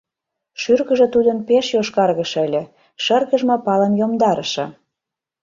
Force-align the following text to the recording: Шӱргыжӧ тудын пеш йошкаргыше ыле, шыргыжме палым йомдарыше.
Шӱргыжӧ 0.61 1.07
тудын 1.15 1.37
пеш 1.47 1.65
йошкаргыше 1.75 2.39
ыле, 2.47 2.63
шыргыжме 3.03 3.55
палым 3.65 3.93
йомдарыше. 3.99 4.65